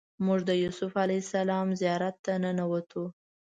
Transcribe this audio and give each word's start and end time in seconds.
موږ 0.25 0.39
د 0.49 0.51
یوسف 0.63 0.91
علیه 1.03 1.21
السلام 1.25 1.67
زیارت 1.81 2.15
ته 2.25 2.33
ننوتو. 2.43 3.03